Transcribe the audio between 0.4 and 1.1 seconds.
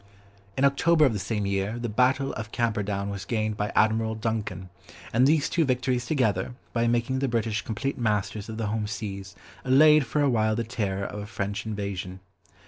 In October